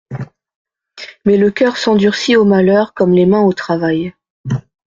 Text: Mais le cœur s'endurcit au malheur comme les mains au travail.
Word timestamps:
Mais 1.25 1.37
le 1.37 1.51
cœur 1.51 1.77
s'endurcit 1.77 2.35
au 2.35 2.43
malheur 2.43 2.95
comme 2.95 3.11
les 3.13 3.27
mains 3.27 3.43
au 3.43 3.53
travail. 3.53 4.15